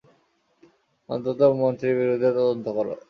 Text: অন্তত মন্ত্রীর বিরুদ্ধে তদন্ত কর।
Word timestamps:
অন্তত 1.09 1.39
মন্ত্রীর 1.59 1.93
বিরুদ্ধে 1.99 2.29
তদন্ত 2.37 2.65
কর। 2.75 2.87